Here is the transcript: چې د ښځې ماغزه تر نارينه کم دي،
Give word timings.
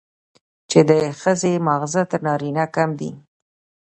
چې 0.69 0.79
د 0.89 0.91
ښځې 1.21 1.53
ماغزه 1.67 2.01
تر 2.11 2.19
نارينه 2.27 2.65
کم 2.75 2.89
دي، 2.99 3.11